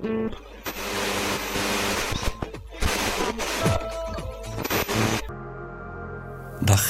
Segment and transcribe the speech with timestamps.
[0.00, 0.08] Dag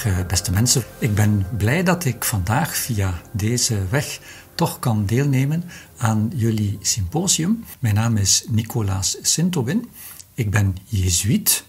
[0.05, 0.85] eh, beste mensen.
[0.99, 4.21] Ik ben blij dat ik vandaag via deze weg
[4.55, 5.65] toch kan deelnemen
[5.97, 7.65] aan jullie symposium.
[7.79, 9.89] Mijn naam is Nicolaas Sintobin.
[10.35, 11.65] Ik ben Jezuïet.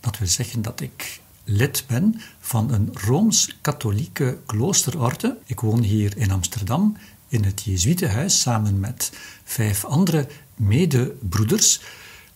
[0.00, 5.38] Dat wil zeggen dat ik lid ben van een rooms-katholieke kloosterorde.
[5.44, 6.96] Ik woon hier in Amsterdam
[7.28, 9.12] in het Jezuïetenhuis samen met
[9.44, 11.80] vijf andere medebroeders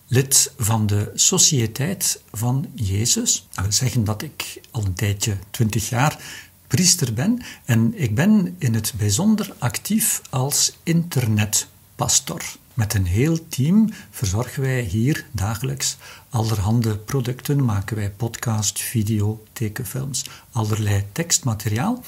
[0.07, 3.47] lid van de Sociëteit van Jezus.
[3.51, 6.23] Dat wil zeggen dat ik al een tijdje, twintig jaar,
[6.67, 7.41] priester ben.
[7.65, 12.41] En ik ben in het bijzonder actief als internetpastor.
[12.73, 15.97] Met een heel team verzorgen wij hier dagelijks
[16.29, 22.03] allerhande producten, maken wij podcast, video, tekenfilms, allerlei tekstmateriaal.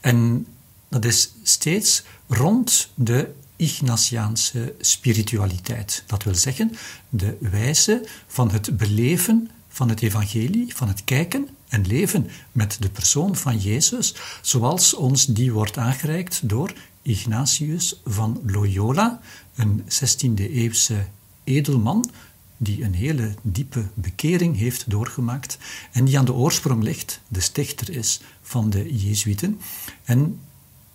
[0.00, 0.46] En
[0.88, 6.04] dat is steeds rond de Ignatiaanse spiritualiteit.
[6.06, 6.72] Dat wil zeggen,
[7.08, 12.88] de wijze van het beleven van het evangelie, van het kijken en leven met de
[12.88, 19.20] persoon van Jezus, zoals ons die wordt aangereikt door Ignatius van Loyola,
[19.54, 21.06] een 16e-eeuwse
[21.44, 22.10] edelman
[22.56, 25.58] die een hele diepe bekering heeft doorgemaakt
[25.92, 29.60] en die aan de oorsprong ligt, de stichter is van de Jezuïeten
[30.04, 30.40] en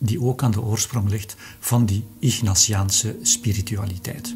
[0.05, 4.35] die ook aan de oorsprong ligt van die Ignatiaanse spiritualiteit.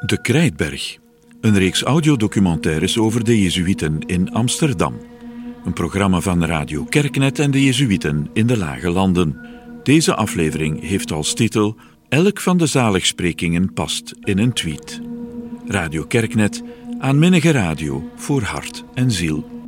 [0.00, 0.98] De Krijtberg
[1.40, 4.94] een reeks audiodocumentaires over de Jezuïeten in Amsterdam.
[5.64, 9.48] Een programma van Radio Kerknet en de Jezuïeten in de Lage Landen.
[9.82, 11.76] Deze aflevering heeft als titel
[12.08, 15.00] Elk van de zaligsprekingen past in een tweet.
[15.66, 16.62] Radio Kerknet,
[16.98, 19.59] aanminnige radio voor hart en ziel.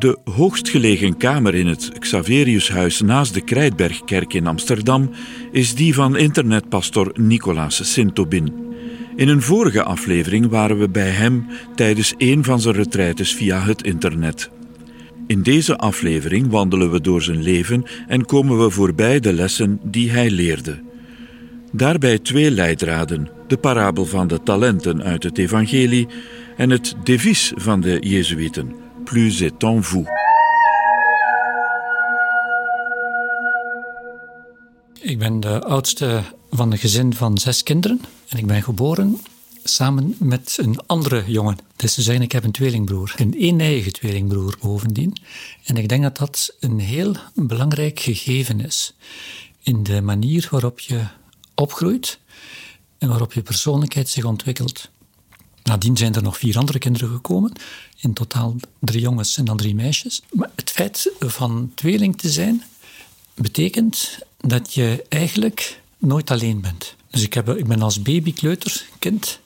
[0.00, 5.10] De hoogstgelegen kamer in het Xaveriushuis naast de Krijtbergkerk in Amsterdam
[5.52, 8.52] is die van internetpastor Nicolaas Sintobin.
[9.16, 13.82] In een vorige aflevering waren we bij hem tijdens een van zijn retraites via het
[13.82, 14.50] internet.
[15.26, 20.10] In deze aflevering wandelen we door zijn leven en komen we voorbij de lessen die
[20.10, 20.82] hij leerde.
[21.72, 26.08] Daarbij twee leidraden: de parabel van de talenten uit het Evangelie
[26.56, 30.06] en het devies van de Jezuïeten plus est en vous.
[35.00, 39.20] Ik ben de oudste van een gezin van zes kinderen en ik ben geboren
[39.64, 41.58] samen met een andere jongen.
[41.76, 45.16] Dus te zeggen, ik heb een tweelingbroer, een eenijige tweelingbroer bovendien.
[45.64, 48.94] En ik denk dat dat een heel belangrijk gegeven is
[49.62, 51.04] in de manier waarop je
[51.54, 52.20] opgroeit
[52.98, 54.90] en waarop je persoonlijkheid zich ontwikkelt.
[55.62, 57.52] Nadien zijn er nog vier andere kinderen gekomen.
[57.96, 60.22] In totaal drie jongens en dan drie meisjes.
[60.30, 62.62] Maar het feit van tweeling te zijn
[63.34, 66.94] betekent dat je eigenlijk nooit alleen bent.
[67.10, 69.40] Dus ik, heb, ik ben als baby, kleuter, kind,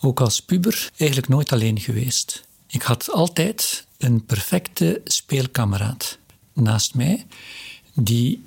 [0.00, 2.44] ook als puber, eigenlijk nooit alleen geweest.
[2.66, 6.18] Ik had altijd een perfecte speelkameraad
[6.52, 7.26] naast mij,
[7.94, 8.44] die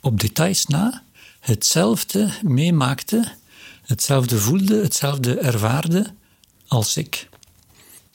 [0.00, 1.02] op details na
[1.40, 3.32] hetzelfde meemaakte
[3.88, 6.14] hetzelfde voelde, hetzelfde ervaarde
[6.66, 7.28] als ik.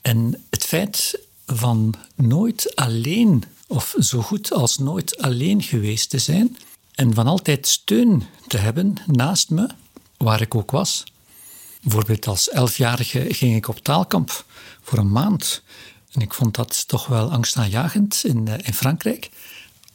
[0.01, 6.57] En het feit van nooit alleen, of zo goed als nooit alleen geweest te zijn,
[6.95, 9.69] en van altijd steun te hebben naast me,
[10.17, 11.03] waar ik ook was.
[11.81, 14.45] Bijvoorbeeld als elfjarige ging ik op taalkamp
[14.81, 15.63] voor een maand.
[16.11, 19.29] En ik vond dat toch wel angstaanjagend in, eh, in Frankrijk.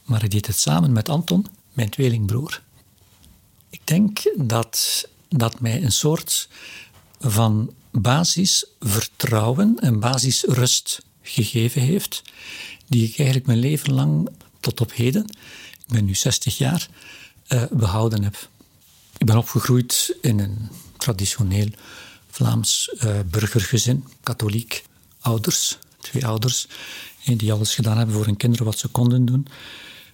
[0.03, 2.61] Maar ik deed het samen met Anton, mijn tweelingbroer.
[3.69, 6.49] Ik denk dat dat mij een soort
[7.19, 12.21] van basisvertrouwen en basisrust gegeven heeft,
[12.87, 14.29] die ik eigenlijk mijn leven lang
[14.59, 15.25] tot op heden,
[15.87, 16.87] ik ben nu 60 jaar,
[17.47, 18.49] uh, behouden heb.
[19.17, 21.67] Ik ben opgegroeid in een traditioneel
[22.31, 24.83] Vlaams uh, burgergezin, katholiek,
[25.19, 26.67] ouders, twee ouders,
[27.25, 29.47] die alles gedaan hebben voor hun kinderen wat ze konden doen.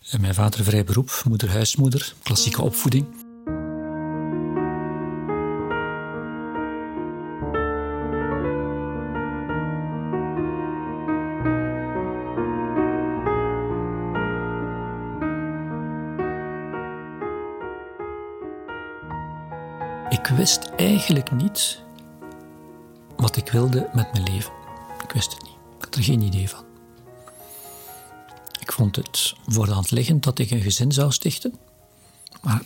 [0.09, 3.24] En mijn vader vrij beroep, moeder huismoeder, klassieke opvoeding.
[20.45, 21.81] Wist eigenlijk niet
[23.17, 24.51] wat ik wilde met mijn leven.
[25.03, 25.51] Ik wist het niet.
[25.77, 26.63] Ik had er geen idee van.
[28.59, 31.53] Ik vond het voor de hand liggend dat ik een gezin zou stichten.
[32.41, 32.61] Maar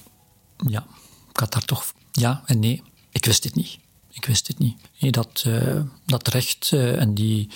[0.68, 0.88] ja,
[1.30, 2.81] ik had daar toch ja en nee.
[3.12, 3.80] Ik wist het niet.
[4.12, 4.78] Ik wist het niet.
[5.14, 7.50] dat, uh, dat recht uh, en die,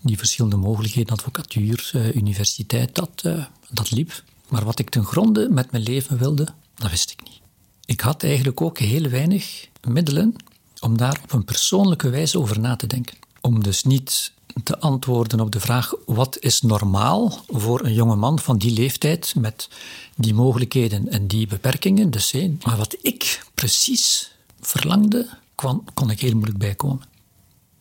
[0.00, 3.22] die verschillende mogelijkheden, advocatuur, uh, universiteit, dat,
[3.70, 4.22] dat liep.
[4.48, 7.44] Maar wat ik ten gronde met mijn leven wilde, dat wist ik niet.
[7.86, 10.34] Ik had eigenlijk ook heel weinig middelen
[10.80, 13.16] om daar op een persoonlijke wijze over na te denken.
[13.40, 18.38] Om dus niet te antwoorden op de vraag: wat is normaal voor een jonge man
[18.38, 19.68] van die leeftijd met
[20.16, 22.10] die mogelijkheden en die beperkingen?
[22.10, 22.32] Dus,
[22.64, 27.02] maar wat ik precies verlangde, kon, kon ik heel moeilijk bijkomen.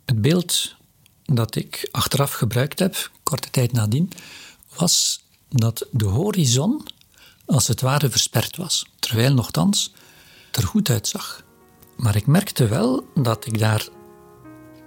[0.05, 0.75] Het beeld
[1.23, 4.11] dat ik achteraf gebruikt heb, korte tijd nadien,
[4.75, 6.85] was dat de horizon
[7.45, 9.93] als het ware versperd was, terwijl nogthans
[10.51, 11.43] er goed uitzag.
[11.97, 13.87] Maar ik merkte wel dat ik daar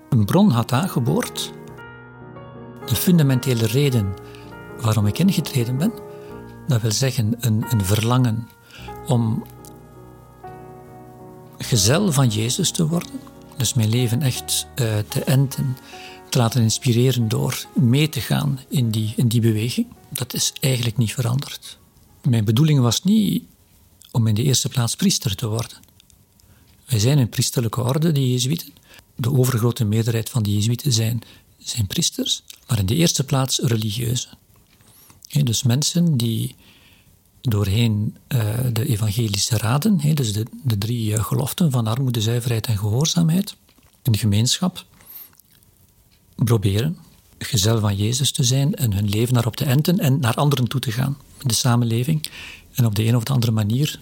[0.09, 1.53] een bron had aangeboord.
[2.87, 4.15] De fundamentele reden
[4.81, 5.93] waarom ik ingetreden ben,
[6.67, 8.49] dat wil zeggen een, een verlangen
[9.07, 9.45] om
[11.59, 13.21] gezel van Jezus te worden.
[13.57, 15.77] Dus mijn leven echt uh, te enten,
[16.29, 19.87] te laten inspireren door mee te gaan in die, in die beweging.
[20.09, 21.79] Dat is eigenlijk niet veranderd.
[22.23, 23.43] Mijn bedoeling was niet
[24.11, 25.79] om in de eerste plaats priester te worden.
[26.87, 28.73] Wij zijn een priesterlijke orde, de Jezuïeten.
[29.17, 31.23] De overgrote meerderheid van de Jezuïeten zijn,
[31.59, 34.31] zijn priesters, maar in de eerste plaats religieuzen.
[35.43, 36.55] dus mensen die
[37.41, 42.79] doorheen uh, de evangelische raden, dus de, de drie uh, geloften van armoede, zuiverheid en
[42.79, 43.57] gehoorzaamheid,
[44.03, 44.85] in de gemeenschap,
[46.35, 46.99] proberen
[47.39, 50.81] gezel van Jezus te zijn en hun leven daarop te enten en naar anderen toe
[50.81, 52.27] te gaan de samenleving
[52.75, 54.01] en op de een of de andere manier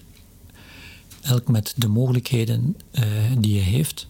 [1.27, 3.03] elk met de mogelijkheden uh,
[3.37, 4.07] die je heeft,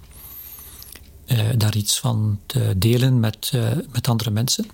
[1.28, 4.66] uh, daar iets van te delen met, uh, met andere mensen.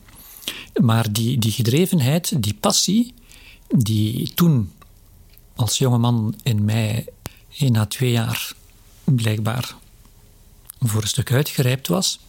[0.82, 3.14] Maar die, die gedrevenheid, die passie,
[3.68, 4.72] die toen
[5.56, 7.08] als jongeman in mij
[7.58, 8.54] na twee jaar
[9.04, 9.76] blijkbaar
[10.80, 12.20] voor een stuk uitgerijpt was,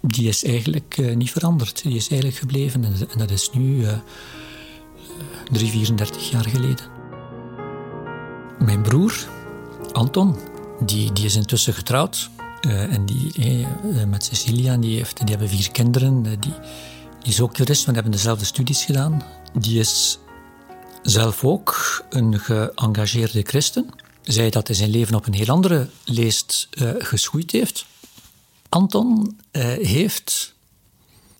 [0.00, 1.82] die is eigenlijk niet veranderd.
[1.82, 3.86] Die is eigenlijk gebleven en, dat is nu
[5.50, 6.86] drie, 34 jaar geleden.
[8.58, 9.26] Mijn broer,
[9.92, 10.36] Anton,
[10.80, 12.30] die, die is intussen getrouwd.
[12.66, 13.32] Uh, en die,
[13.84, 16.24] uh, met Cecilia, die, heeft, die hebben vier kinderen.
[16.24, 16.52] Uh, die,
[17.20, 19.22] die is ook jurist, we hebben dezelfde studies gedaan.
[19.58, 20.18] Die is
[21.02, 23.88] zelf ook een geëngageerde christen.
[24.22, 27.86] Zij dat hij zijn leven op een heel andere leest geschoeid heeft.
[28.68, 29.38] Anton
[29.80, 30.54] heeft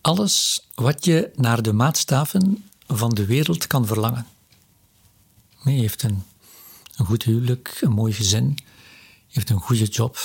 [0.01, 4.27] alles wat je naar de maatstaven van de wereld kan verlangen.
[5.57, 6.23] Hij heeft een
[6.95, 8.57] een goed huwelijk, een mooi gezin,
[9.27, 10.17] heeft een goede job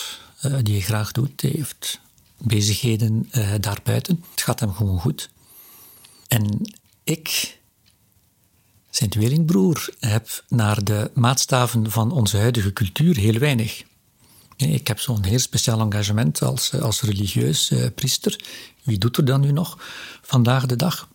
[0.42, 2.00] uh, die hij graag doet, hij heeft
[2.38, 4.24] bezigheden uh, daarbuiten.
[4.30, 5.30] Het gaat hem gewoon goed.
[6.26, 6.72] En
[7.04, 7.58] ik,
[8.90, 13.82] zijn tweelingbroer, heb naar de maatstaven van onze huidige cultuur heel weinig.
[14.56, 18.44] Ik heb zo'n heel speciaal engagement als, eh, als religieus priester.
[18.82, 19.78] Wie doet er dan nu nog
[20.22, 21.08] vandaag de dag?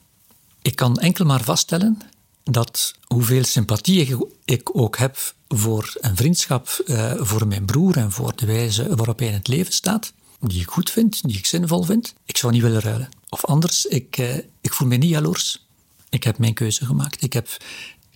[0.63, 1.97] Ik kan enkel maar vaststellen
[2.43, 8.35] dat hoeveel sympathie ik ook heb voor een vriendschap uh, voor mijn broer en voor
[8.35, 11.83] de wijze waarop hij in het leven staat, die ik goed vind, die ik zinvol
[11.83, 13.09] vind, ik zou niet willen ruilen.
[13.29, 15.65] Of anders, ik, uh, ik voel me niet jaloers.
[16.09, 17.23] Ik heb mijn keuze gemaakt.
[17.23, 17.57] Ik heb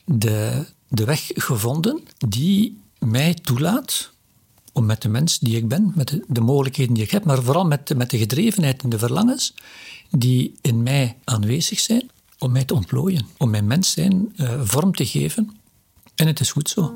[0.05, 4.12] de, de weg gevonden die mij toelaat
[4.74, 7.43] om met de mens die ik ben, met de, de mogelijkheden die ik heb, maar
[7.43, 9.53] vooral met, met de gedrevenheid en de verlangens
[10.10, 14.91] die in mij aanwezig zijn, om mij te ontplooien, om mijn mens zijn uh, vorm
[14.91, 15.60] te geven.
[16.15, 16.96] En het is goed zo.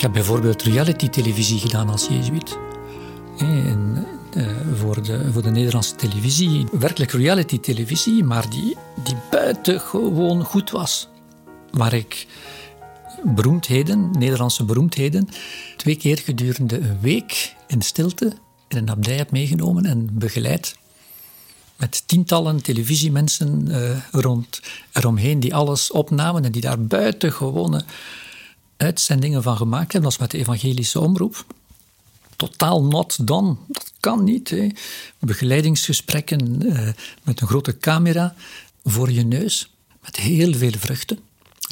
[0.00, 2.58] Ik heb bijvoorbeeld reality-televisie gedaan als jezuïet.
[3.38, 6.66] En, uh, voor, de, voor de Nederlandse televisie.
[6.72, 11.08] Werkelijk reality-televisie, maar die, die buitengewoon goed was.
[11.70, 12.26] Waar ik
[13.24, 15.28] beroemdheden, Nederlandse beroemdheden,
[15.76, 18.32] twee keer gedurende een week in stilte
[18.70, 20.76] in een abdij heb meegenomen en begeleid.
[21.76, 24.60] Met tientallen televisiemensen uh, rond,
[24.92, 27.84] eromheen die alles opnamen en die daar buitengewone
[28.76, 31.44] uitzendingen van gemaakt hebben, als met de evangelische omroep.
[32.36, 33.56] Totaal not done.
[33.68, 34.50] Dat kan niet.
[34.50, 34.68] Hè.
[35.18, 36.88] Begeleidingsgesprekken uh,
[37.22, 38.34] met een grote camera
[38.84, 39.70] voor je neus,
[40.02, 41.18] met heel veel vruchten.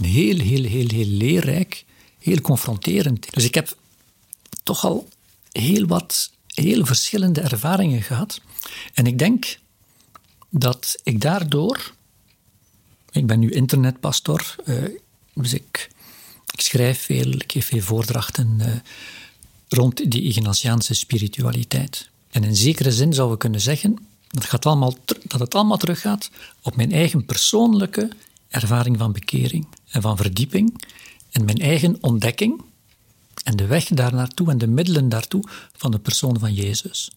[0.03, 1.85] Heel, heel, heel, heel leerrijk,
[2.19, 3.33] heel confronterend.
[3.35, 3.77] Dus ik heb
[4.63, 5.09] toch al
[5.53, 8.41] heel wat heel verschillende ervaringen gehad.
[8.95, 9.59] En ik denk
[10.51, 11.95] dat ik daardoor
[13.13, 14.85] Ik ben nu internetpastor, uh,
[15.35, 15.91] dus ik,
[16.53, 18.67] ik, schrijf veel, ik geef veel voordrachten uh,
[19.69, 22.09] rond die Ignatiaanse spiritualiteit.
[22.31, 23.97] En in zekere zin zouden we kunnen zeggen
[24.29, 26.31] dat, gaat allemaal, dat het allemaal teruggaat
[26.63, 28.11] op mijn eigen persoonlijke
[28.49, 30.85] ervaring van bekering en van verdieping
[31.31, 32.63] en mijn eigen ontdekking
[33.45, 35.45] en de weg daar naartoe en de middelen daartoe
[35.77, 37.11] van de persoon van Jezus.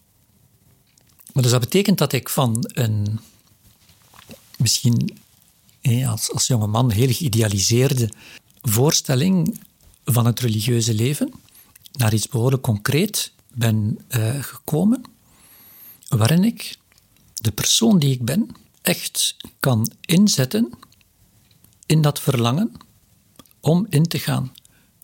[1.34, 3.20] Maar dus dat betekent dat ik van een
[4.58, 5.18] misschien
[6.06, 8.10] als, als jonge man heel geïdealiseerde
[8.62, 9.60] voorstelling
[10.06, 11.34] van het religieuze leven
[11.92, 15.02] naar iets behoorlijk concreet ben uh, gekomen,
[16.08, 16.78] waarin ik
[17.34, 18.50] de persoon die ik ben
[18.82, 20.74] echt kan inzetten
[21.92, 22.72] in dat verlangen
[23.60, 24.52] om in te gaan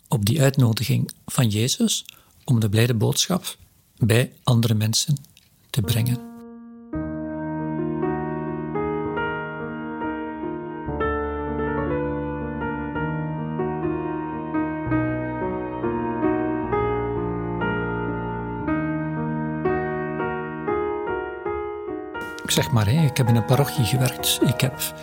[0.07, 2.05] op die uitnodiging van Jezus
[2.45, 3.57] om de blijde boodschap
[3.97, 5.15] bij andere mensen
[5.69, 6.25] te brengen.
[22.43, 24.39] Ik zeg maar, ik heb in een parochie gewerkt.
[24.41, 24.95] Ik heb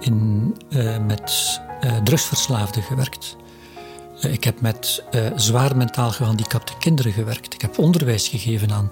[0.00, 3.36] in, uh, met uh, drugsverslaafden gewerkt.
[4.24, 5.04] Uh, ik heb met
[5.36, 7.54] zwaar mentaal gehandicapte kinderen gewerkt.
[7.54, 8.88] Ik heb onderwijs gegeven aan,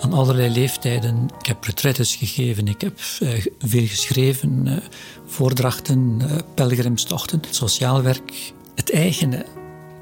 [0.00, 1.28] aan allerlei leeftijden.
[1.38, 2.68] Ik heb retretes gegeven.
[2.68, 2.92] Ik heb
[3.58, 4.82] veel geschreven,
[5.26, 6.22] voordrachten,
[6.54, 8.52] pelgrimstochten, sociaal werk.
[8.74, 9.46] Het eigene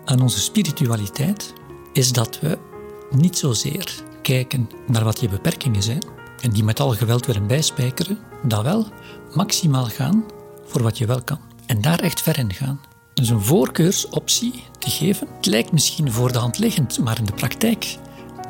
[0.05, 1.53] aan onze spiritualiteit
[1.93, 2.59] is dat we
[3.11, 8.19] niet zozeer kijken naar wat je beperkingen zijn en die met al geweld willen bijspijkeren,
[8.43, 8.87] dan wel
[9.35, 10.25] maximaal gaan
[10.67, 11.39] voor wat je wel kan.
[11.67, 12.81] En daar echt ver in gaan.
[13.15, 17.33] Dus een voorkeursoptie te geven, het lijkt misschien voor de hand liggend, maar in de
[17.33, 17.97] praktijk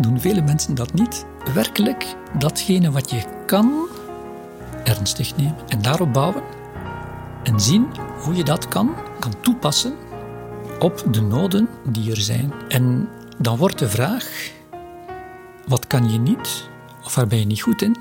[0.00, 1.26] doen vele mensen dat niet.
[1.54, 3.88] Werkelijk datgene wat je kan
[4.84, 6.42] ernstig nemen en daarop bouwen
[7.42, 7.86] en zien
[8.22, 9.94] hoe je dat kan, kan toepassen
[10.78, 12.52] op de noden die er zijn.
[12.68, 14.50] En dan wordt de vraag:
[15.66, 16.69] wat kan je niet
[17.10, 17.96] of waar ben je niet goed in,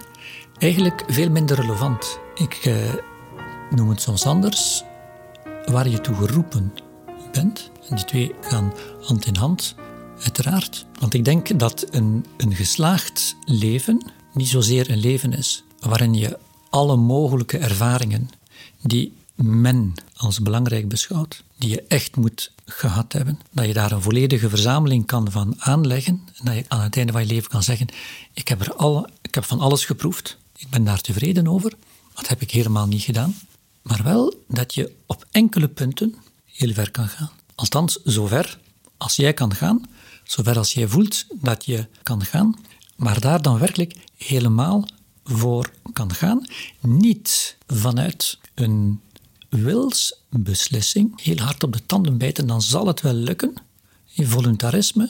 [0.57, 2.19] eigenlijk veel minder relevant.
[2.35, 2.93] Ik eh,
[3.69, 4.83] noem het soms anders,
[5.65, 6.73] waar je toe geroepen
[7.31, 7.71] bent.
[7.89, 9.75] En die twee gaan hand in hand,
[10.21, 10.85] uiteraard.
[10.99, 16.37] Want ik denk dat een, een geslaagd leven niet zozeer een leven is waarin je
[16.69, 18.29] alle mogelijke ervaringen
[18.81, 23.39] die men als belangrijk beschouwt, die je echt moet gehad hebben.
[23.51, 27.11] Dat je daar een volledige verzameling kan van aanleggen en dat je aan het einde
[27.11, 27.87] van je leven kan zeggen:
[28.33, 31.73] Ik heb, er alle, ik heb van alles geproefd, ik ben daar tevreden over.
[32.13, 33.35] Dat heb ik helemaal niet gedaan.
[33.81, 37.31] Maar wel dat je op enkele punten heel ver kan gaan.
[37.55, 38.59] Althans, zover
[38.97, 39.81] als jij kan gaan,
[40.23, 42.55] zover als jij voelt dat je kan gaan,
[42.95, 44.87] maar daar dan werkelijk helemaal
[45.23, 46.47] voor kan gaan.
[46.81, 49.01] Niet vanuit een
[49.49, 53.53] wilsbeslissing, heel hard op de tanden bijten, dan zal het wel lukken.
[54.13, 55.09] In voluntarisme,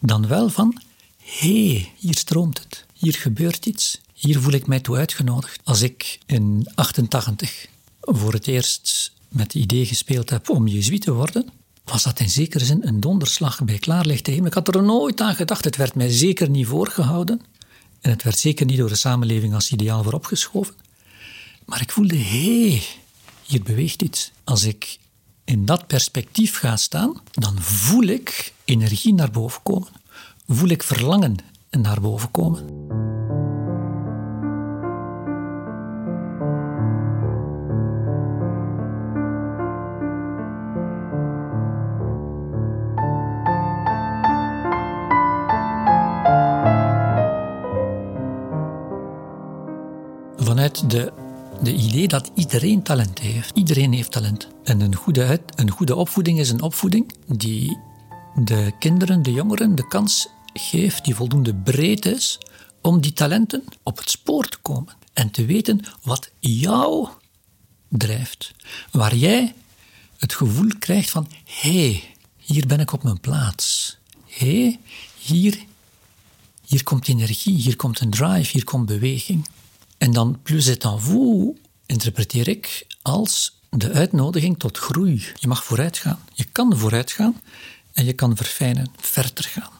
[0.00, 0.80] dan wel van,
[1.18, 5.60] hé, hey, hier stroomt het, hier gebeurt iets, hier voel ik mij toe uitgenodigd.
[5.64, 7.66] Als ik in 88
[8.00, 11.50] voor het eerst met het idee gespeeld heb om jezuïet te worden,
[11.84, 14.46] was dat in zekere zin een donderslag bij klaarlichte hemel.
[14.46, 17.40] Ik had er nooit aan gedacht, het werd mij zeker niet voorgehouden.
[18.00, 20.74] En het werd zeker niet door de samenleving als ideaal vooropgeschoven.
[21.64, 22.82] Maar ik voelde, hé, hey,
[23.48, 24.32] hier beweegt iets.
[24.44, 24.98] Als ik
[25.44, 29.88] in dat perspectief ga staan, dan voel ik energie naar boven komen.
[30.46, 31.36] Voel ik verlangen
[31.70, 32.86] naar boven komen.
[50.36, 51.12] Vanuit de
[51.62, 53.56] de idee dat iedereen talent heeft.
[53.56, 54.48] Iedereen heeft talent.
[54.64, 57.78] En een goede, een goede opvoeding is een opvoeding die
[58.34, 62.38] de kinderen, de jongeren, de kans geeft, die voldoende breed is,
[62.82, 64.96] om die talenten op het spoor te komen.
[65.12, 67.08] En te weten wat jou
[67.88, 68.54] drijft.
[68.90, 69.54] Waar jij
[70.18, 73.96] het gevoel krijgt van, hé, hey, hier ben ik op mijn plaats.
[74.26, 74.80] Hé, hey,
[75.18, 75.58] hier,
[76.66, 79.48] hier komt energie, hier komt een drive, hier komt beweging.
[79.98, 85.24] En dan plus het en vous interpreteer ik als de uitnodiging tot groei.
[85.34, 86.18] Je mag vooruitgaan.
[86.34, 87.40] Je kan vooruitgaan
[87.92, 89.76] en je kan verfijnen, verder gaan.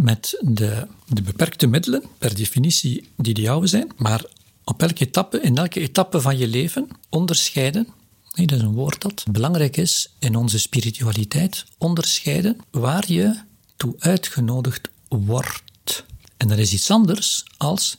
[0.00, 4.24] Met de, de beperkte middelen, per definitie, die de jouwe zijn, maar
[4.64, 7.86] op elke etappe, in elke etappe van je leven onderscheiden
[8.32, 11.64] dat is een woord dat belangrijk is in onze spiritualiteit.
[11.78, 13.40] Onderscheiden waar je
[13.76, 16.04] toe uitgenodigd wordt.
[16.36, 17.96] En dat is iets anders als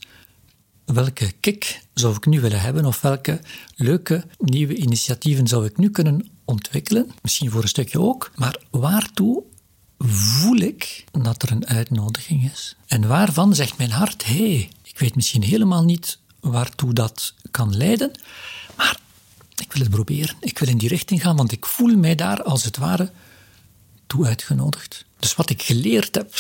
[0.86, 3.42] welke kick zou ik nu willen hebben of welke
[3.76, 7.12] leuke nieuwe initiatieven zou ik nu kunnen ontwikkelen?
[7.22, 9.44] Misschien voor een stukje ook, maar waartoe
[9.98, 12.76] voel ik dat er een uitnodiging is?
[12.88, 18.12] En waarvan zegt mijn hart: hé, ik weet misschien helemaal niet waartoe dat kan leiden,
[18.78, 19.00] maar
[19.56, 20.36] ik wil het proberen.
[20.40, 23.12] Ik wil in die richting gaan, want ik voel mij daar als het ware
[24.08, 25.06] toe uitgenodigd.
[25.20, 26.36] Dus wat ik geleerd heb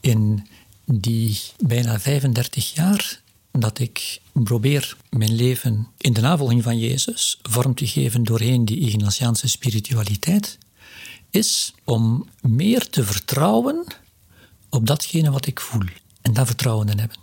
[0.00, 0.46] in
[0.84, 7.74] die bijna 35 jaar dat ik probeer mijn leven in de navolging van Jezus vorm
[7.74, 10.58] te geven doorheen die Ignatiaanse spiritualiteit,
[11.30, 13.86] is om meer te vertrouwen
[14.68, 15.86] op datgene wat ik voel
[16.22, 17.18] en dat vertrouwen in hebben.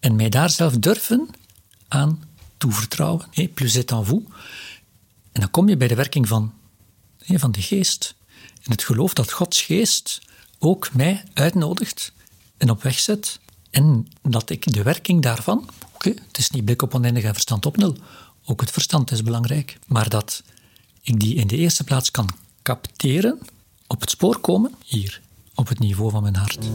[0.00, 1.28] En mij daar zelf durven
[1.88, 2.22] aan
[2.56, 3.26] toevertrouwen.
[3.30, 4.22] Hey, plus c'est en vous.
[5.32, 6.52] En dan kom je bij de werking van,
[7.18, 8.14] van de geest.
[8.62, 10.20] En het geloof dat Gods geest
[10.58, 12.12] ook mij uitnodigt
[12.56, 13.39] en op weg zet.
[13.70, 17.66] En dat ik de werking daarvan, oké, het is niet blik op oneindig en verstand
[17.66, 17.96] op nul,
[18.44, 20.42] ook het verstand is belangrijk, maar dat
[21.02, 22.28] ik die in de eerste plaats kan
[22.62, 23.38] capteren,
[23.86, 25.20] op het spoor komen, hier,
[25.54, 26.68] op het niveau van mijn hart.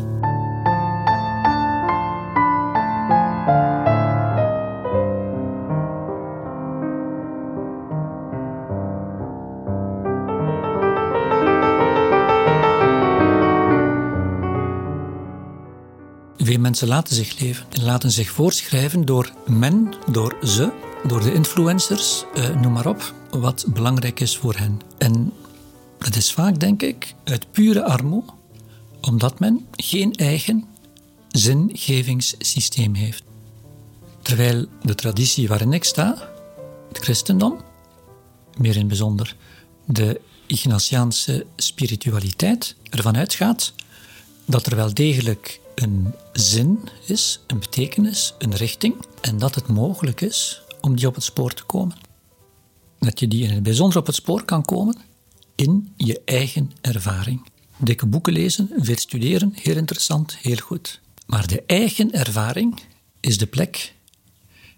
[16.60, 20.72] Mensen laten zich leven en laten zich voorschrijven door men, door ze,
[21.08, 24.82] door de influencers, eh, noem maar op, wat belangrijk is voor hen.
[24.98, 25.34] En
[25.98, 28.24] dat is vaak, denk ik, uit pure armoe,
[29.02, 30.66] omdat men geen eigen
[31.28, 33.24] zingevingssysteem heeft.
[34.22, 36.30] Terwijl de traditie waarin ik sta,
[36.88, 37.62] het christendom,
[38.58, 39.36] meer in bijzonder
[39.86, 43.74] de Ignatiaanse spiritualiteit, ervan uitgaat
[44.46, 50.22] dat er wel degelijk een zin is, een betekenis, een richting en dat het mogelijk
[50.22, 51.98] is om die op het spoor te komen.
[53.00, 54.98] Dat je die in het bijzonder op het spoor kan komen
[55.56, 57.46] in je eigen ervaring.
[57.78, 61.00] Dikke boeken lezen, veel studeren, heel interessant, heel goed.
[61.26, 62.82] Maar de eigen ervaring
[63.20, 63.94] is de plek,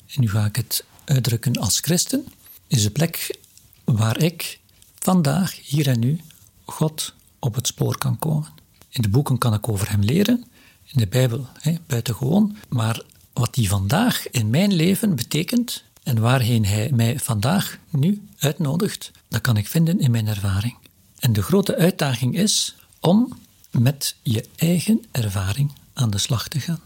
[0.08, 2.26] en nu ga ik het uitdrukken als christen,
[2.68, 3.38] is de plek
[3.84, 4.60] waar ik
[5.00, 6.20] vandaag, hier en nu,
[6.66, 8.50] God op het spoor kan komen.
[8.90, 10.46] In de boeken kan ik over Hem leren,
[10.91, 12.58] in de Bijbel, hè, buitengewoon.
[12.69, 13.02] Maar
[13.34, 19.41] wat die vandaag in mijn leven betekent en waarheen hij mij vandaag nu uitnodigt, dat
[19.41, 20.76] kan ik vinden in mijn ervaring.
[21.19, 23.39] En de grote uitdaging is om
[23.71, 26.82] met je eigen ervaring aan de slag te gaan.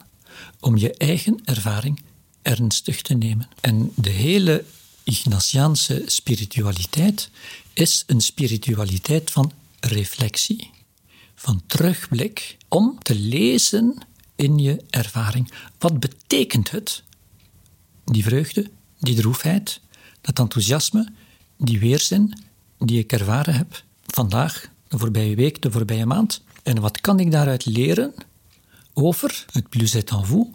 [0.59, 2.01] Om je eigen ervaring
[2.41, 3.49] ernstig te nemen.
[3.61, 4.63] En de hele
[5.03, 7.29] Ignatiaanse spiritualiteit
[7.73, 10.69] is een spiritualiteit van reflectie
[11.41, 13.97] van terugblik om te lezen
[14.35, 15.51] in je ervaring.
[15.77, 17.03] Wat betekent het?
[18.05, 19.81] Die vreugde, die droefheid,
[20.21, 21.07] dat enthousiasme,
[21.57, 22.37] die weerzin
[22.77, 26.41] die ik ervaren heb vandaag, de voorbije week, de voorbije maand.
[26.63, 28.13] En wat kan ik daaruit leren
[28.93, 30.47] over het plus est en vous,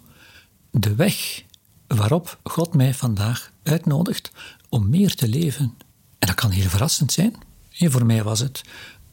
[0.71, 1.43] de weg
[1.87, 4.31] waarop God mij vandaag uitnodigt
[4.69, 5.73] om meer te leven.
[6.19, 7.35] En dat kan heel verrassend zijn.
[7.71, 8.61] voor mij was het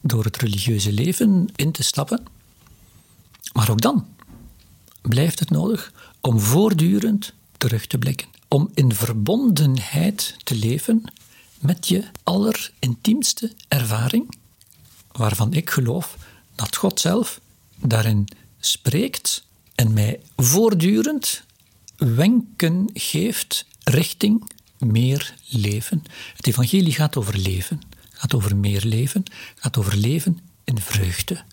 [0.07, 2.25] door het religieuze leven in te stappen.
[3.53, 4.07] Maar ook dan
[5.01, 8.27] blijft het nodig om voortdurend terug te blikken.
[8.47, 11.03] Om in verbondenheid te leven
[11.59, 14.37] met je allerintiemste ervaring,
[15.11, 16.17] waarvan ik geloof
[16.55, 17.41] dat God zelf
[17.75, 18.27] daarin
[18.59, 21.43] spreekt en mij voortdurend
[21.97, 26.03] wenken geeft richting meer leven.
[26.35, 27.81] Het evangelie gaat over leven
[28.25, 29.23] gaat over meer leven,
[29.55, 31.43] gaat over leven in vreugde.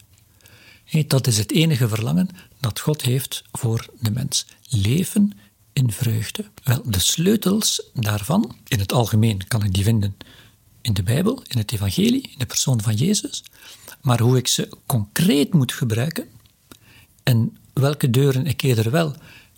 [1.06, 2.28] dat is het enige verlangen
[2.60, 4.46] dat God heeft voor de mens.
[4.68, 5.32] Leven
[5.72, 6.44] in vreugde.
[6.62, 10.16] Wel, de sleutels daarvan, in het algemeen kan ik die vinden
[10.80, 13.44] in de Bijbel, in het Evangelie, in de persoon van Jezus.
[14.00, 16.28] Maar hoe ik ze concreet moet gebruiken
[17.22, 19.14] en welke deuren ik eerder wel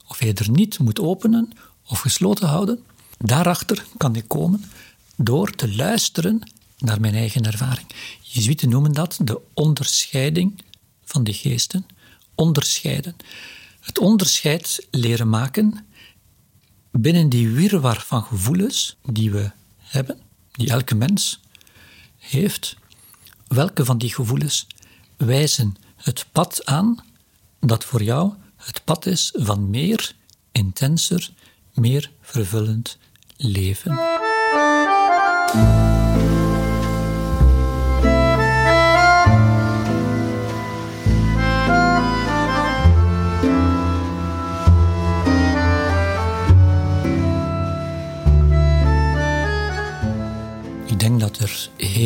[0.07, 1.53] of eerder niet moet openen
[1.87, 2.85] of gesloten houden,
[3.19, 4.65] daarachter kan ik komen
[5.17, 6.43] door te luisteren
[6.79, 7.87] naar mijn eigen ervaring.
[8.21, 10.63] Jezuïeten noemen dat de onderscheiding
[11.05, 11.87] van de geesten.
[12.35, 13.17] Onderscheiden.
[13.81, 15.87] Het onderscheid leren maken
[16.91, 20.19] binnen die wirwar van gevoelens die we hebben,
[20.53, 21.41] die elke mens
[22.19, 22.77] heeft.
[23.47, 24.67] Welke van die gevoelens
[25.17, 27.05] wijzen het pad aan
[27.61, 30.13] dat voor jou het pad is van meer,
[30.53, 31.31] intenser,
[31.73, 32.99] meer vervullend
[33.37, 33.99] leven?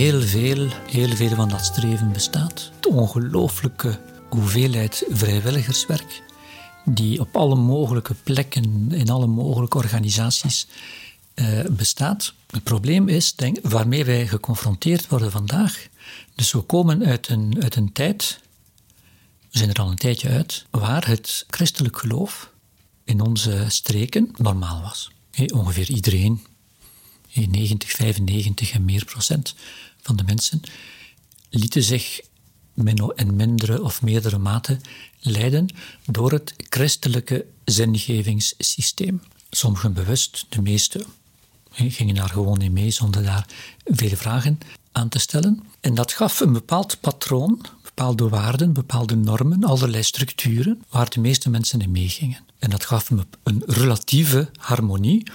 [0.08, 2.70] Heel veel, heel veel van dat streven bestaat.
[2.80, 6.22] De ongelooflijke hoeveelheid vrijwilligerswerk
[6.84, 10.66] die op alle mogelijke plekken, in alle mogelijke organisaties
[11.34, 12.32] uh, bestaat.
[12.50, 15.86] Het probleem is, denk, waarmee wij geconfronteerd worden vandaag.
[16.34, 18.40] Dus we komen uit een, uit een tijd,
[19.50, 22.50] we zijn er al een tijdje uit, waar het christelijk geloof
[23.04, 25.10] in onze streken normaal was.
[25.54, 26.46] ongeveer iedereen,
[27.32, 29.54] 90, 95 en meer procent
[30.08, 30.60] van de mensen,
[31.50, 32.20] lieten zich
[33.14, 34.80] in mindere of meerdere mate
[35.20, 35.68] leiden
[36.06, 39.22] door het christelijke zingevingssysteem.
[39.50, 41.04] Sommigen bewust, de meeste
[41.72, 43.46] gingen daar gewoon in mee zonder daar
[43.84, 44.58] veel vragen
[44.92, 45.62] aan te stellen.
[45.80, 51.50] En dat gaf een bepaald patroon, bepaalde waarden, bepaalde normen, allerlei structuren waar de meeste
[51.50, 52.44] mensen in meegingen.
[52.58, 55.26] En dat gaf een relatieve harmonie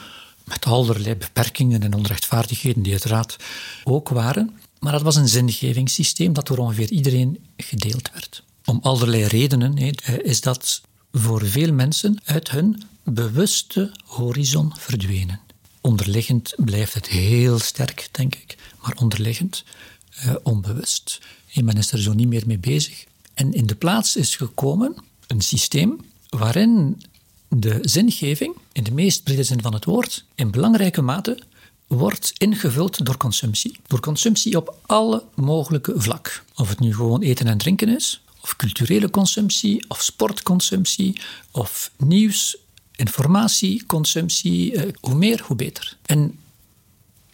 [0.44, 3.36] met allerlei beperkingen en onrechtvaardigheden die uiteraard
[3.84, 4.60] ook waren.
[4.80, 8.44] Maar dat was een zingevingssysteem dat door ongeveer iedereen gedeeld werd.
[8.66, 9.78] Om allerlei redenen
[10.24, 15.40] is dat voor veel mensen uit hun bewuste horizon verdwenen.
[15.82, 19.64] Onderliggend blijft het heel sterk, denk ik, maar onderliggend
[20.10, 21.20] eh, onbewust.
[21.54, 23.06] En men is er zo niet meer mee bezig.
[23.34, 24.96] En in de plaats is gekomen
[25.28, 27.02] een systeem waarin
[27.48, 31.40] de zingeving, in de meest brede zin van het woord, in belangrijke mate
[31.88, 33.78] wordt ingevuld door consumptie.
[33.88, 36.44] Door consumptie op alle mogelijke vlak.
[36.56, 42.58] Of het nu gewoon eten en drinken is, of culturele consumptie, of sportconsumptie, of nieuws,
[42.96, 44.76] informatieconsumptie.
[44.76, 45.98] Eh, hoe meer, hoe beter.
[46.06, 46.40] En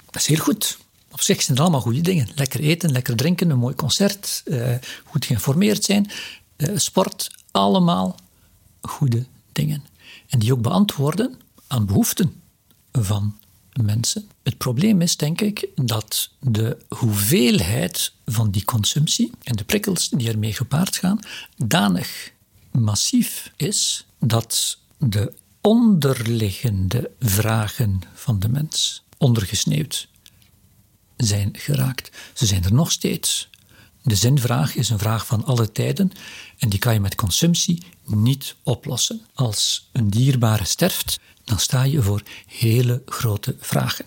[0.05, 0.77] dat is heel goed.
[1.11, 2.29] Op zich zijn het allemaal goede dingen.
[2.35, 4.75] Lekker eten, lekker drinken, een mooi concert, eh,
[5.05, 6.11] goed geïnformeerd zijn,
[6.55, 8.15] eh, sport, allemaal
[8.81, 9.83] goede dingen.
[10.29, 12.41] En die ook beantwoorden aan behoeften
[12.91, 13.37] van
[13.83, 14.29] mensen.
[14.43, 20.29] Het probleem is, denk ik, dat de hoeveelheid van die consumptie en de prikkels die
[20.29, 21.19] ermee gepaard gaan,
[21.57, 22.31] danig
[22.71, 30.07] massief is dat de onderliggende vragen van de mens ondergesneeuwd
[31.17, 32.17] zijn geraakt.
[32.33, 33.48] Ze zijn er nog steeds.
[34.09, 36.11] De zinvraag is een vraag van alle tijden
[36.57, 39.21] en die kan je met consumptie niet oplossen.
[39.33, 44.05] Als een dierbare sterft, dan sta je voor hele grote vragen.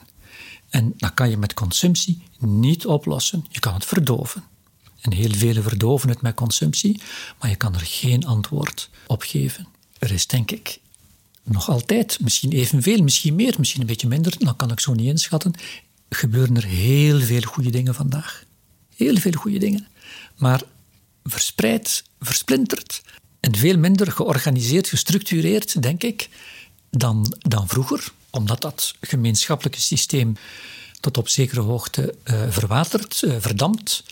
[0.68, 3.46] En dat kan je met consumptie niet oplossen.
[3.48, 4.44] Je kan het verdoven.
[5.00, 7.00] En heel velen verdoven het met consumptie,
[7.40, 9.66] maar je kan er geen antwoord op geven.
[9.98, 10.78] Er is denk ik
[11.42, 15.06] nog altijd, misschien evenveel, misschien meer, misschien een beetje minder, dan kan ik zo niet
[15.06, 15.52] inschatten,
[16.10, 18.44] gebeuren er heel veel goede dingen vandaag.
[18.96, 19.90] Heel veel goede dingen.
[20.42, 20.62] Maar
[21.24, 23.02] verspreid, versplinterd
[23.40, 26.28] en veel minder georganiseerd, gestructureerd, denk ik,
[26.90, 30.36] dan, dan vroeger, omdat dat gemeenschappelijke systeem
[31.00, 34.04] tot op zekere hoogte uh, verwaterd, uh, verdampt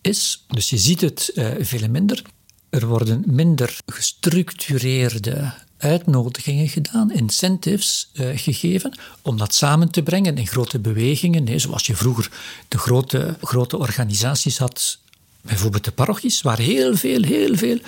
[0.00, 0.44] is.
[0.48, 2.22] Dus je ziet het uh, veel minder.
[2.70, 10.78] Er worden minder gestructureerde uitnodigingen gedaan, incentives gegeven, om dat samen te brengen in grote
[10.78, 11.44] bewegingen.
[11.44, 12.30] Nee, zoals je vroeger
[12.68, 14.98] de grote, grote organisaties had,
[15.42, 17.78] bijvoorbeeld de parochies, waar heel veel, heel veel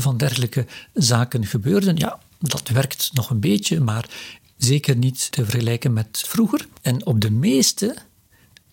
[0.00, 1.96] van dergelijke zaken gebeurden.
[1.96, 4.08] Ja, dat werkt nog een beetje, maar
[4.56, 6.66] zeker niet te vergelijken met vroeger.
[6.82, 7.96] En op de meeste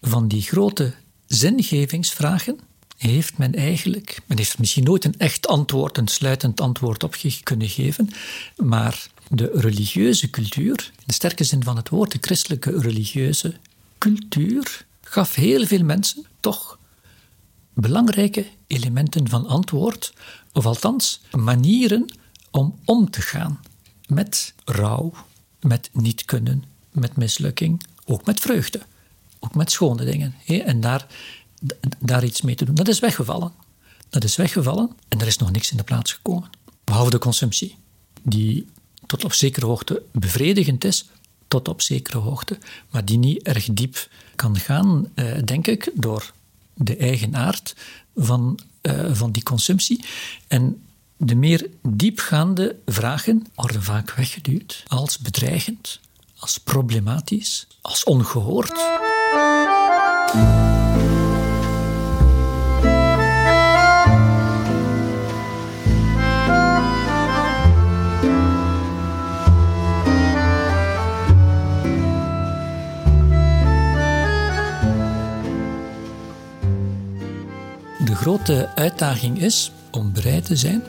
[0.02, 0.94] van die grote
[1.28, 2.60] zingevingsvragen
[2.98, 7.70] heeft men eigenlijk, men heeft misschien nooit een echt antwoord, een sluitend antwoord op kunnen
[7.70, 8.10] geven,
[8.56, 13.56] maar de religieuze cultuur, in de sterke zin van het woord, de christelijke religieuze
[13.98, 16.77] cultuur, gaf heel veel mensen toch
[17.80, 20.14] belangrijke elementen van antwoord,
[20.54, 22.06] of althans manieren
[22.52, 23.60] om om te gaan
[24.08, 25.14] met rouw,
[25.60, 28.82] met niet kunnen, met mislukking, ook met vreugde,
[29.40, 30.36] ook met schone dingen.
[30.46, 31.08] En daar,
[32.00, 32.76] daar iets mee te doen.
[32.76, 33.52] Dat is weggevallen.
[34.10, 36.50] Dat is weggevallen en er is nog niks in de plaats gekomen.
[36.84, 37.76] Behalve de consumptie,
[38.22, 38.68] die
[39.06, 41.10] tot op zekere hoogte bevredigend is,
[41.48, 42.58] tot op zekere hoogte,
[42.90, 46.34] maar die niet erg diep kan gaan, eh, denk ik, door
[46.78, 47.76] de eigen aard
[48.16, 50.06] van, eh, van die consumptie.
[50.48, 50.82] En
[51.18, 56.00] de meer diepgaande vragen worden vaak weggeduwd als bedreigend,
[56.38, 58.80] als problematisch, als ongehoord.
[78.28, 80.84] Grote uitdaging is om bereid te zijn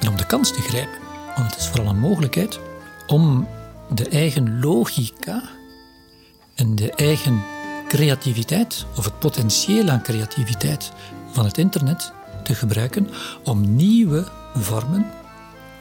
[0.00, 0.98] en om de kans te grijpen.
[1.36, 2.60] Want het is vooral een mogelijkheid
[3.06, 3.48] om
[3.94, 5.42] de eigen logica
[6.54, 7.42] en de eigen
[7.88, 10.92] creativiteit of het potentieel aan creativiteit
[11.30, 12.12] van het internet
[12.44, 13.08] te gebruiken
[13.44, 15.06] om nieuwe vormen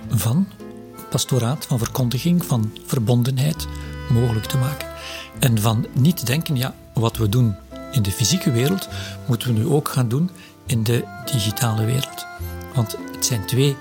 [0.09, 0.47] van
[1.09, 3.67] pastoraat, van verkondiging, van verbondenheid
[4.09, 4.87] mogelijk te maken.
[5.39, 7.55] En van niet denken, ja, wat we doen
[7.91, 8.87] in de fysieke wereld,
[9.27, 10.29] moeten we nu ook gaan doen
[10.65, 12.25] in de digitale wereld.
[12.75, 13.75] Want het zijn twee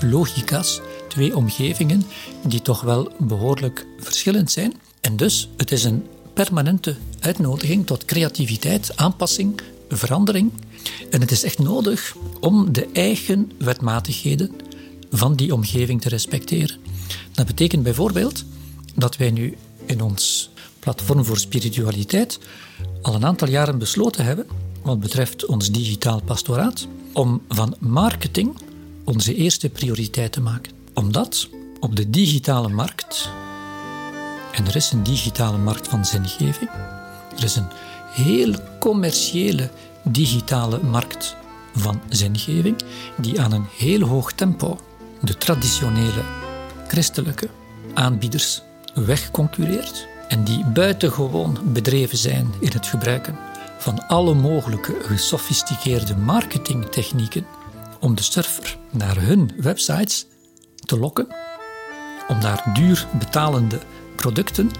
[0.00, 2.02] logica's, twee omgevingen
[2.42, 4.74] die toch wel behoorlijk verschillend zijn.
[5.00, 10.52] En dus, het is een permanente uitnodiging tot creativiteit, aanpassing, verandering.
[11.10, 14.50] En het is echt nodig om de eigen wetmatigheden
[15.10, 16.76] van die omgeving te respecteren.
[17.32, 18.44] Dat betekent bijvoorbeeld
[18.94, 20.50] dat wij nu in ons
[20.86, 22.38] platform voor spiritualiteit
[23.02, 24.46] al een aantal jaren besloten hebben,
[24.82, 28.56] wat betreft ons digitaal pastoraat, om van marketing
[29.04, 30.72] onze eerste prioriteit te maken.
[30.94, 31.48] Omdat
[31.80, 33.30] op de digitale markt,
[34.52, 36.70] en er is een digitale markt van zingeving,
[37.36, 37.68] er is een
[38.10, 39.70] heel commerciële
[40.04, 41.36] digitale markt
[41.74, 42.76] van zingeving,
[43.16, 44.78] die aan een heel hoog tempo
[45.20, 46.22] de traditionele
[46.88, 47.48] christelijke
[47.94, 48.62] aanbieders
[48.94, 53.38] wegconcureert en die buitengewoon bedreven zijn in het gebruiken
[53.78, 57.46] van alle mogelijke gesofisticeerde marketingtechnieken
[58.00, 60.26] om de surfer naar hun websites
[60.76, 61.26] te lokken,
[62.28, 63.78] om daar duur betalende
[64.16, 64.70] producten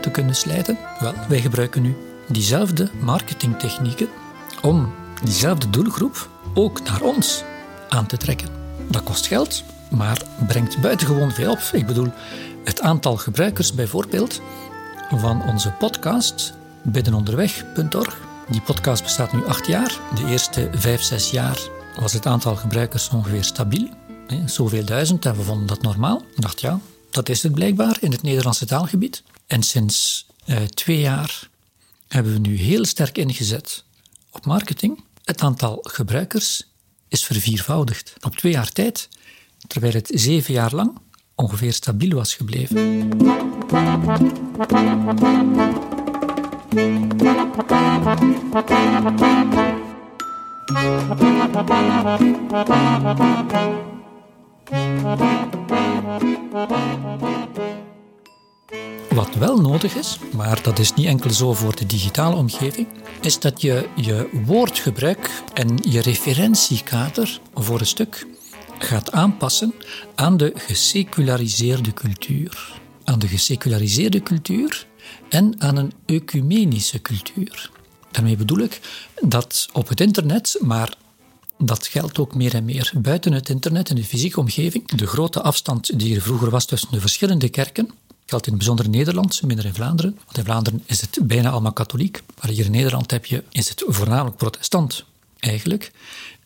[0.00, 0.78] te kunnen slijten.
[1.00, 1.96] Wel, wij gebruiken nu
[2.28, 4.08] diezelfde marketingtechnieken
[4.62, 4.92] om
[5.24, 7.42] diezelfde doelgroep ook naar ons
[7.88, 8.48] aan te trekken.
[8.90, 11.60] Dat kost geld, maar brengt buitengewoon veel op.
[11.72, 12.12] Ik bedoel,
[12.64, 14.40] het aantal gebruikers bijvoorbeeld
[15.18, 18.18] van onze podcast biddenonderweg.org.
[18.50, 20.00] Die podcast bestaat nu acht jaar.
[20.14, 21.58] De eerste vijf, zes jaar
[22.00, 23.88] was het aantal gebruikers ongeveer stabiel.
[24.46, 26.22] Zoveel duizend en we vonden dat normaal.
[26.34, 29.22] Ik dacht ja, dat is het blijkbaar in het Nederlandse taalgebied.
[29.46, 31.48] En sinds eh, twee jaar
[32.08, 33.84] hebben we nu heel sterk ingezet
[34.30, 35.04] op marketing.
[35.24, 36.68] Het aantal gebruikers
[37.08, 38.14] is verviervoudigd.
[38.20, 39.08] Op twee jaar tijd,
[39.66, 40.98] terwijl het zeven jaar lang
[41.34, 43.08] ongeveer stabiel was gebleven.
[59.08, 62.86] Wat wel nodig is, maar dat is niet enkel zo voor de digitale omgeving,
[63.20, 68.26] is dat je je woordgebruik en je referentiekader voor een stuk
[68.84, 69.74] gaat aanpassen
[70.14, 72.72] aan de geseculariseerde cultuur.
[73.04, 74.86] Aan de geseculariseerde cultuur
[75.28, 77.70] en aan een ecumenische cultuur.
[78.10, 78.80] Daarmee bedoel ik
[79.20, 80.96] dat op het internet, maar
[81.58, 85.42] dat geldt ook meer en meer buiten het internet in de fysieke omgeving, de grote
[85.42, 87.90] afstand die er vroeger was tussen de verschillende kerken,
[88.26, 90.18] geldt in het bijzonder Nederland, minder in Vlaanderen.
[90.24, 93.68] Want in Vlaanderen is het bijna allemaal katholiek, maar hier in Nederland heb je, is
[93.68, 95.04] het voornamelijk protestant
[95.38, 95.92] eigenlijk.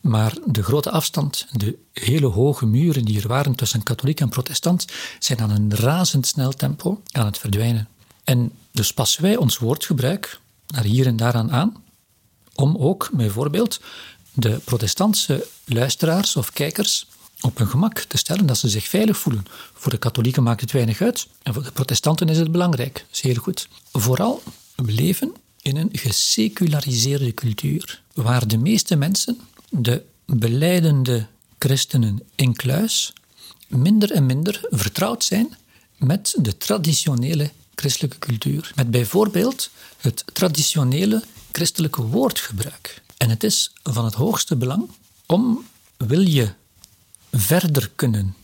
[0.01, 4.87] Maar de grote afstand, de hele hoge muren die er waren tussen katholiek en protestant,
[5.19, 7.89] zijn aan een razendsnel tempo aan het verdwijnen.
[8.25, 11.83] En dus passen wij ons woordgebruik naar hier en daaraan aan,
[12.55, 13.81] om ook bijvoorbeeld
[14.33, 17.07] de protestantse luisteraars of kijkers
[17.41, 19.45] op hun gemak te stellen dat ze zich veilig voelen.
[19.75, 23.07] Voor de katholieken maakt het weinig uit en voor de protestanten is het belangrijk.
[23.11, 23.69] Zeer goed.
[23.93, 24.43] Vooral,
[24.75, 25.33] we leven
[25.63, 31.27] in een geseculariseerde cultuur, waar de meeste mensen, de beleidende
[31.59, 33.13] christenen in kluis,
[33.69, 35.57] minder en minder vertrouwd zijn
[35.97, 38.73] met de traditionele christelijke cultuur.
[38.75, 43.03] Met bijvoorbeeld het traditionele christelijke woordgebruik.
[43.17, 44.91] En het is van het hoogste belang
[45.27, 45.65] om,
[45.97, 46.53] wil je
[47.33, 48.35] verder kunnen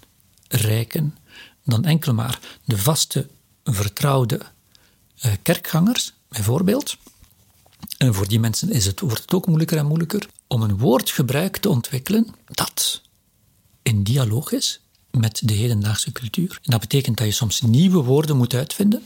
[0.49, 1.17] reiken
[1.65, 3.29] dan enkel maar de vaste,
[3.65, 4.41] vertrouwde
[5.25, 6.97] uh, kerkgangers, bijvoorbeeld.
[7.99, 11.57] En voor die mensen is het, wordt het ook moeilijker en moeilijker om een woordgebruik
[11.57, 13.03] te ontwikkelen dat
[13.83, 14.81] in dialoog is
[15.11, 16.59] met de hedendaagse cultuur.
[16.63, 19.03] En dat betekent dat je soms nieuwe woorden moet uitvinden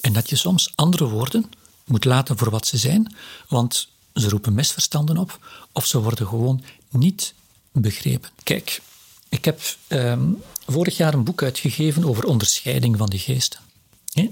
[0.00, 1.50] en dat je soms andere woorden
[1.84, 3.14] moet laten voor wat ze zijn,
[3.48, 5.38] want ze roepen misverstanden op
[5.72, 7.34] of ze worden gewoon niet
[7.72, 8.30] begrepen.
[8.42, 8.80] Kijk,
[9.28, 10.30] ik heb ehm,
[10.66, 13.60] vorig jaar een boek uitgegeven over onderscheiding van de geesten.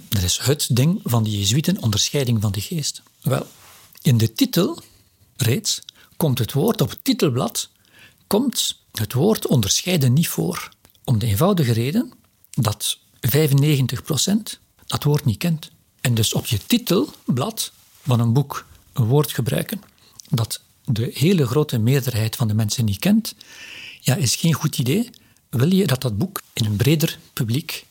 [0.09, 3.05] Dat is het ding van de Jezuïeten, onderscheiding van de geesten.
[3.21, 3.47] Wel,
[4.03, 4.83] in de titel
[5.37, 5.83] reeds
[6.17, 7.71] komt het woord op het titelblad,
[8.27, 10.69] komt het woord onderscheiden niet voor.
[11.05, 12.13] Om de eenvoudige reden
[12.51, 15.71] dat 95% dat woord niet kent.
[16.01, 17.73] En dus op je titelblad
[18.03, 19.83] van een boek een woord gebruiken
[20.29, 23.35] dat de hele grote meerderheid van de mensen niet kent,
[24.01, 25.11] ja, is geen goed idee.
[25.51, 27.87] Wil je dat dat boek in een breder publiek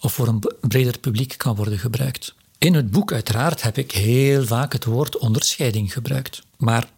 [0.00, 2.34] of voor een breder publiek kan worden gebruikt?
[2.58, 6.42] In het boek uiteraard heb ik heel vaak het woord onderscheiding gebruikt.
[6.56, 6.88] Maar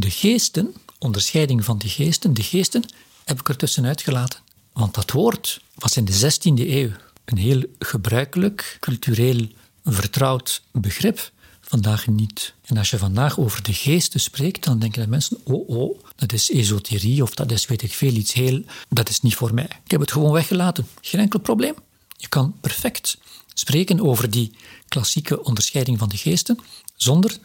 [0.00, 2.84] de geesten, onderscheiding van de geesten, de geesten
[3.24, 4.40] heb ik er tussenuit gelaten.
[4.72, 6.90] Want dat woord was in de 16e eeuw
[7.24, 9.48] een heel gebruikelijk, cultureel
[9.84, 11.30] vertrouwd begrip.
[11.60, 12.54] Vandaag niet.
[12.64, 16.32] En als je vandaag over de geesten spreekt, dan denken de mensen: oh, oh, dat
[16.32, 18.62] is esoterie of dat is weet ik veel iets heel.
[18.88, 19.68] Dat is niet voor mij.
[19.84, 20.86] Ik heb het gewoon weggelaten.
[21.00, 21.74] Geen enkel probleem.
[22.16, 23.18] Je kan perfect
[23.54, 24.52] spreken over die
[24.88, 26.58] klassieke onderscheiding van de geesten
[26.96, 27.38] zonder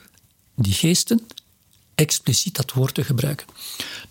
[0.55, 1.27] die geesten
[2.01, 3.47] expliciet dat woord te gebruiken.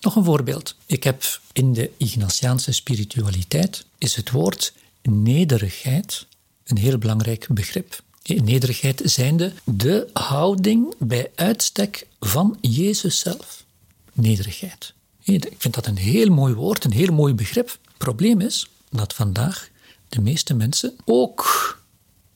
[0.00, 0.76] Nog een voorbeeld.
[0.86, 1.22] Ik heb
[1.52, 4.72] in de Ignatiaanse spiritualiteit is het woord
[5.02, 6.26] nederigheid
[6.64, 8.02] een heel belangrijk begrip.
[8.22, 13.64] Nederigheid zijnde de houding bij uitstek van Jezus zelf.
[14.12, 14.92] Nederigheid.
[15.22, 17.68] Ik vind dat een heel mooi woord, een heel mooi begrip.
[17.68, 19.68] Het probleem is dat vandaag
[20.08, 21.78] de meeste mensen, ook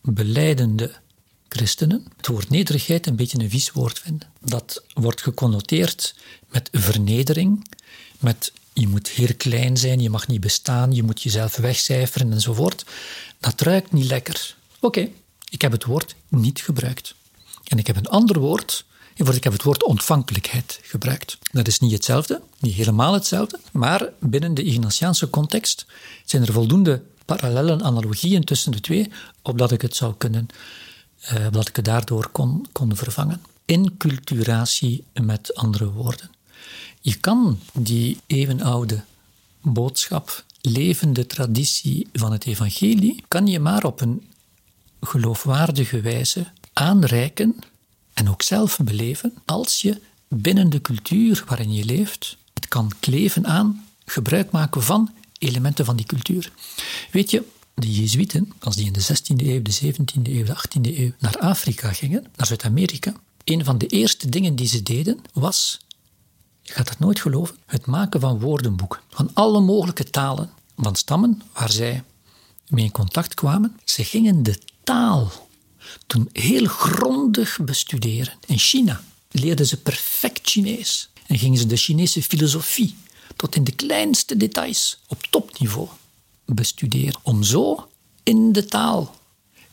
[0.01, 0.93] beleidende
[1.55, 4.29] christenen, het woord nederigheid een beetje een vies woord vinden.
[4.41, 6.15] Dat wordt geconnoteerd
[6.51, 7.69] met vernedering,
[8.19, 12.85] met je moet heel klein zijn, je mag niet bestaan, je moet jezelf wegcijferen enzovoort.
[13.41, 14.57] Dat ruikt niet lekker.
[14.81, 15.09] Oké,
[15.49, 17.15] ik heb het woord niet gebruikt.
[17.65, 21.39] En ik heb een ander woord, ik heb het woord ontvankelijkheid gebruikt.
[21.53, 25.87] Dat is niet hetzelfde, niet helemaal hetzelfde, maar binnen de Ignatiaanse context
[26.25, 29.11] zijn er voldoende parallellen, analogieën tussen de twee,
[29.43, 30.47] opdat ik het zou kunnen,
[31.33, 33.43] uh, opdat ik het daardoor kon, kon vervangen.
[33.65, 36.31] Inculturatie met andere woorden.
[37.01, 39.05] Je kan die eeuwenoude
[39.61, 44.27] boodschap, levende traditie van het evangelie, kan je maar op een
[45.01, 47.57] geloofwaardige wijze aanreiken
[48.15, 53.47] en ook zelf beleven als je binnen de cultuur waarin je leeft het kan kleven
[53.47, 56.53] aan gebruik maken van elementen van die cultuur.
[57.11, 57.43] Weet je,
[57.75, 61.39] de Jezuïeten, als die in de 16e eeuw, de 17e eeuw, de 18e eeuw naar
[61.39, 65.81] Afrika gingen, naar Zuid-Amerika, een van de eerste dingen die ze deden was,
[66.63, 69.01] je gaat het nooit geloven, het maken van woordenboeken.
[69.09, 72.03] Van alle mogelijke talen, van stammen waar zij
[72.69, 73.81] mee in contact kwamen.
[73.85, 75.33] Ze gingen de taal
[76.07, 78.35] toen heel grondig bestuderen.
[78.47, 82.97] In China leerden ze perfect Chinees en gingen ze de Chinese filosofie
[83.37, 85.89] tot in de kleinste details op topniveau
[86.45, 87.21] bestuderen.
[87.23, 87.89] Om zo
[88.23, 89.15] in de taal,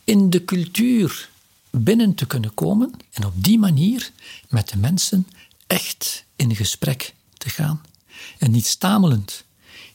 [0.04, 1.30] in de cultuur
[1.70, 4.10] binnen te kunnen komen en op die manier
[4.48, 5.26] met de mensen
[5.66, 7.82] echt in gesprek te gaan.
[8.38, 9.44] En niet stamelend,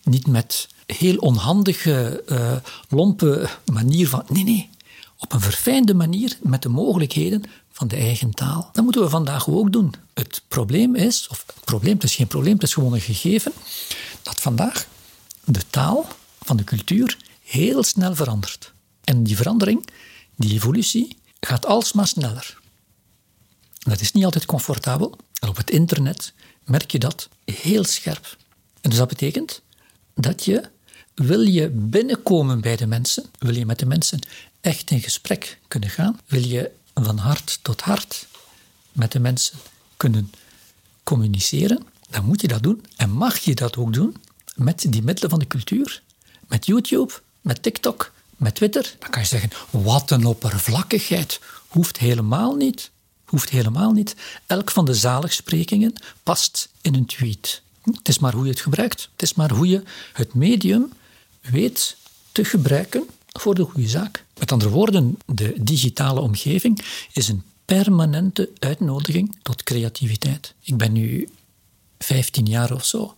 [0.03, 2.55] niet met heel onhandige, uh,
[2.89, 4.23] lompe manier van.
[4.29, 4.69] Nee, nee.
[5.17, 8.69] Op een verfijnde manier met de mogelijkheden van de eigen taal.
[8.73, 9.93] Dat moeten we vandaag ook doen.
[10.13, 13.51] Het probleem is, of het probleem, is geen probleem, het is gewoon een gegeven,
[14.21, 14.87] dat vandaag
[15.43, 16.07] de taal
[16.47, 18.73] van de cultuur heel snel verandert.
[19.03, 19.87] En die verandering,
[20.35, 22.57] die evolutie, gaat alsmaar sneller.
[23.77, 25.17] Dat is niet altijd comfortabel.
[25.47, 26.33] Op het internet
[26.63, 28.37] merk je dat heel scherp.
[28.81, 29.61] En dus dat betekent
[30.13, 30.69] dat je,
[31.15, 34.19] wil je binnenkomen bij de mensen, wil je met de mensen
[34.61, 38.27] echt in gesprek kunnen gaan, wil je van hart tot hart
[38.91, 39.57] met de mensen
[39.97, 40.31] kunnen
[41.03, 44.15] communiceren, dan moet je dat doen en mag je dat ook doen
[44.55, 46.01] met die middelen van de cultuur.
[46.47, 48.95] Met YouTube, met TikTok, met Twitter.
[48.99, 51.39] Dan kan je zeggen, wat een oppervlakkigheid.
[51.67, 52.91] Hoeft helemaal niet.
[53.25, 54.15] Hoeft helemaal niet.
[54.45, 57.61] Elk van de zaligsprekingen past in een tweet.
[57.83, 59.09] Het is maar hoe je het gebruikt.
[59.11, 59.83] Het is maar hoe je
[60.13, 60.91] het medium
[61.41, 61.97] weet
[62.31, 64.23] te gebruiken voor de goede zaak.
[64.39, 66.81] Met andere woorden, de digitale omgeving
[67.13, 70.53] is een permanente uitnodiging tot creativiteit.
[70.61, 71.29] Ik ben nu
[71.99, 73.15] 15 jaar of zo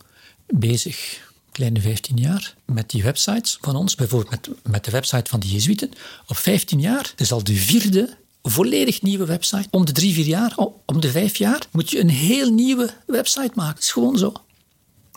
[0.47, 5.39] bezig, kleine 15 jaar, met die websites van ons, bijvoorbeeld met, met de website van
[5.39, 5.91] de Jezuïten.
[6.27, 9.67] Op 15 jaar, is al de vierde volledig nieuwe website.
[9.71, 13.51] Om de drie, vier jaar, om de vijf jaar, moet je een heel nieuwe website
[13.53, 13.73] maken.
[13.73, 14.33] Het is gewoon zo.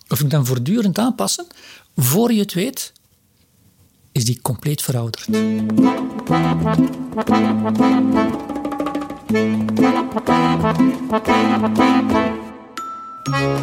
[0.09, 1.47] Of ik dan voortdurend aanpassen,
[1.97, 2.93] voor je het weet,
[4.13, 5.29] is die compleet verouderd.
[13.23, 13.63] Een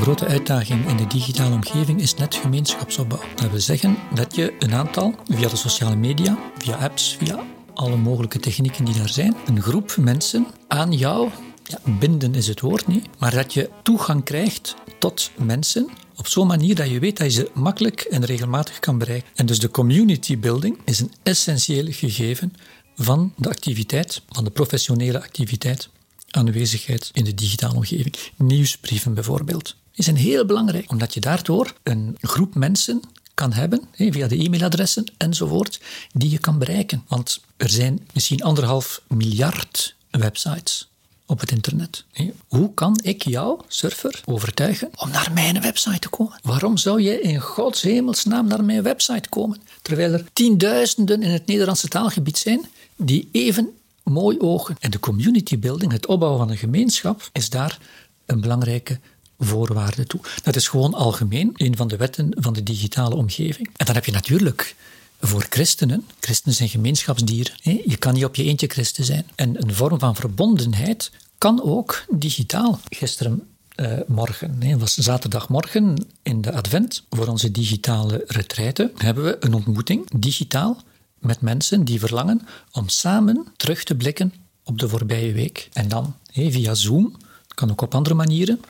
[0.00, 3.20] grote uitdaging in de digitale omgeving is net gemeenschapsopbouw.
[3.34, 7.38] Dat wil zeggen dat je een aantal, via de sociale media, via apps, via
[7.74, 11.30] alle mogelijke technieken die daar zijn, een groep mensen aan jou
[11.64, 15.90] ja, binden is het woord niet, maar dat je toegang krijgt tot mensen
[16.20, 19.30] op zo'n manier dat je weet dat je ze makkelijk en regelmatig kan bereiken.
[19.34, 22.52] En dus de community building is een essentieel gegeven
[22.96, 25.88] van de activiteit, van de professionele activiteit
[26.30, 28.16] aanwezigheid in de digitale omgeving.
[28.36, 29.76] Nieuwsbrieven bijvoorbeeld.
[29.92, 33.00] Die zijn heel belangrijk, omdat je daardoor een groep mensen
[33.34, 35.80] kan hebben, via de e-mailadressen enzovoort,
[36.12, 37.04] die je kan bereiken.
[37.08, 40.89] Want er zijn misschien anderhalf miljard websites
[41.30, 42.04] op het internet.
[42.48, 46.38] Hoe kan ik jou, surfer, overtuigen om naar mijn website te komen?
[46.42, 49.60] Waarom zou je in Gods hemelsnaam naar mijn website komen?
[49.82, 52.60] Terwijl er tienduizenden in het Nederlandse taalgebied zijn
[52.96, 53.70] die even
[54.02, 54.76] mooi ogen.
[54.80, 57.78] En de community building, het opbouwen van een gemeenschap, is daar
[58.26, 58.98] een belangrijke
[59.38, 60.20] voorwaarde toe.
[60.42, 63.70] Dat is gewoon algemeen een van de wetten van de digitale omgeving.
[63.76, 64.74] En dan heb je natuurlijk
[65.20, 69.26] voor christenen, christenen zijn gemeenschapsdieren, je kan niet op je eentje christen zijn.
[69.34, 72.80] En een vorm van verbondenheid kan ook digitaal.
[72.88, 73.42] Gisteren
[73.76, 80.10] uh, morgen, was zaterdagmorgen in de advent, voor onze digitale retraite, hebben we een ontmoeting,
[80.16, 80.82] digitaal,
[81.18, 82.40] met mensen die verlangen
[82.72, 84.32] om samen terug te blikken
[84.64, 85.68] op de voorbije week.
[85.72, 87.16] En dan via Zoom,
[87.54, 88.60] kan ook op andere manieren,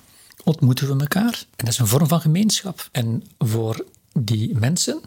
[0.44, 1.44] ontmoeten we elkaar.
[1.56, 2.88] En dat is een vorm van gemeenschap.
[2.92, 5.00] En voor die mensen,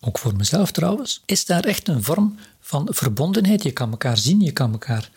[0.00, 3.62] ook voor mezelf trouwens, is daar echt een vorm van verbondenheid.
[3.62, 5.10] Je kan elkaar zien, je kan elkaar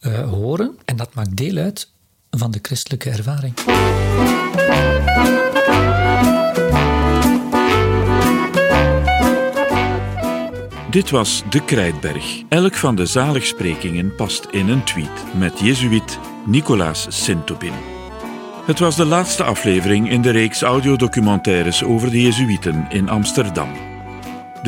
[0.00, 0.78] uh, horen.
[0.84, 1.90] En dat maakt deel uit
[2.30, 3.54] van de christelijke ervaring.
[10.90, 12.42] Dit was De Krijtberg.
[12.48, 17.72] Elk van de zaligsprekingen past in een tweet met Jezuïet Nicolaas Sintobin.
[18.64, 23.87] Het was de laatste aflevering in de reeks audiodocumentaires over de Jezuïeten in Amsterdam.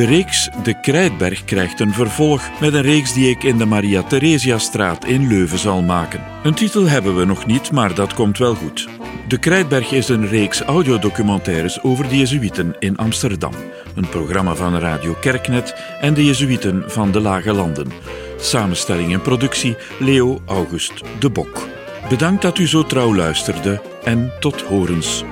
[0.00, 4.02] De reeks De Krijtberg krijgt een vervolg met een reeks die ik in de Maria
[4.02, 6.20] Theresia-straat in Leuven zal maken.
[6.42, 8.88] Een titel hebben we nog niet, maar dat komt wel goed.
[9.28, 13.52] De Krijtberg is een reeks audiodocumentaires over de Jezuïeten in Amsterdam.
[13.94, 17.92] Een programma van Radio Kerknet en de Jezuïeten van de Lage Landen.
[18.38, 21.68] Samenstelling en productie Leo August de Bok.
[22.08, 25.24] Bedankt dat u zo trouw luisterde en tot horens.